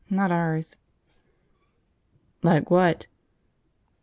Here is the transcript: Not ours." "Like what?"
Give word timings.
Not 0.09 0.31
ours." 0.31 0.77
"Like 2.41 2.71
what?" 2.71 3.05